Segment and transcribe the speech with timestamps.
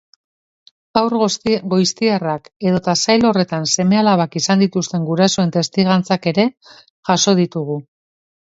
[1.01, 1.15] Haur
[1.73, 6.51] goiztiarrak edota sail horretan seme-alabak izan dituzten gurasoen testigantzak ere
[7.13, 7.79] jaso ditugu.